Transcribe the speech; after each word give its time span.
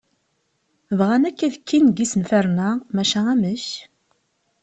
Bɣan 0.97 1.27
akk 1.29 1.39
ad 1.45 1.55
kkin 1.59 1.85
deg 1.89 1.97
yisenfaṛen-a 2.01 2.69
maca 2.95 3.21
amek? 3.33 3.65